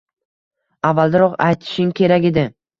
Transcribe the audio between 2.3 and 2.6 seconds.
edi